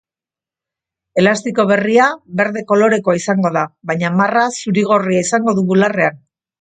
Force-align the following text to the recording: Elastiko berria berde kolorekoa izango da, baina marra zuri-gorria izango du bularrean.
Elastiko 1.23 1.65
berria 1.71 2.07
berde 2.41 2.63
kolorekoa 2.71 3.17
izango 3.19 3.51
da, 3.59 3.65
baina 3.91 4.11
marra 4.23 4.47
zuri-gorria 4.61 5.23
izango 5.27 5.55
du 5.61 5.67
bularrean. 5.73 6.19